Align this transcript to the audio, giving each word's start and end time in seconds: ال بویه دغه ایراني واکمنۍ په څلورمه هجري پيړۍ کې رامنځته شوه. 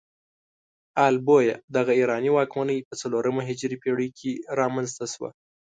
ال 1.07 1.15
بویه 1.27 1.55
دغه 1.75 1.91
ایراني 1.99 2.31
واکمنۍ 2.33 2.79
په 2.87 2.93
څلورمه 3.01 3.41
هجري 3.49 3.77
پيړۍ 3.83 4.09
کې 4.19 4.31
رامنځته 4.59 5.05
شوه. 5.13 5.29